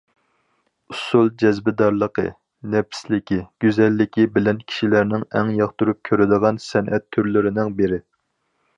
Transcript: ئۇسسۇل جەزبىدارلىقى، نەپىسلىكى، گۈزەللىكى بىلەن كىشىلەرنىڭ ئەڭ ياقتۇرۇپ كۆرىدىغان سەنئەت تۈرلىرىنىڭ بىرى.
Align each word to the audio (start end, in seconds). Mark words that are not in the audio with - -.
ئۇسسۇل 0.93 1.27
جەزبىدارلىقى، 1.43 2.25
نەپىسلىكى، 2.75 3.39
گۈزەللىكى 3.67 4.27
بىلەن 4.39 4.65
كىشىلەرنىڭ 4.73 5.29
ئەڭ 5.31 5.55
ياقتۇرۇپ 5.61 6.03
كۆرىدىغان 6.11 6.63
سەنئەت 6.69 7.11
تۈرلىرىنىڭ 7.17 7.77
بىرى. 7.83 8.07